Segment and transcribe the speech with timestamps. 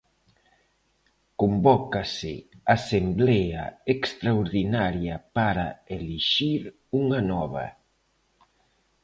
[1.41, 2.33] Convócase
[2.77, 3.63] asemblea
[3.95, 6.61] extraordinaria para elixir
[7.01, 7.65] unha nova.